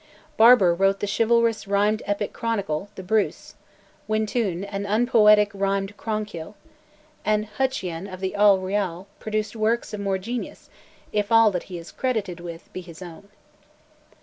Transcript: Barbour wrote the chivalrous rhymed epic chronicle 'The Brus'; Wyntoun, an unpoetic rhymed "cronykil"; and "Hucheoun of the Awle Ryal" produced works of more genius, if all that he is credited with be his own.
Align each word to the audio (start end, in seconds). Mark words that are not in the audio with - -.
Barbour 0.35 0.73
wrote 0.73 0.99
the 0.99 1.05
chivalrous 1.05 1.67
rhymed 1.67 2.01
epic 2.07 2.33
chronicle 2.33 2.89
'The 2.95 3.03
Brus'; 3.03 3.53
Wyntoun, 4.09 4.63
an 4.63 4.83
unpoetic 4.87 5.51
rhymed 5.53 5.95
"cronykil"; 5.95 6.55
and 7.23 7.45
"Hucheoun 7.45 8.11
of 8.11 8.19
the 8.19 8.35
Awle 8.35 8.57
Ryal" 8.61 9.05
produced 9.19 9.55
works 9.55 9.93
of 9.93 9.99
more 9.99 10.17
genius, 10.17 10.71
if 11.13 11.31
all 11.31 11.51
that 11.51 11.61
he 11.69 11.77
is 11.77 11.91
credited 11.91 12.39
with 12.39 12.73
be 12.73 12.81
his 12.81 13.03
own. 13.03 13.29